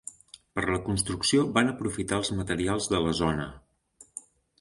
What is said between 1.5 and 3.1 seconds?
van aprofitar els materials de